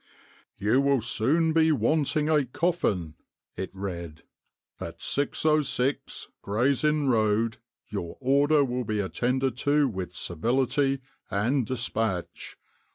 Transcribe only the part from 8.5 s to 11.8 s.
will be attended to with civility and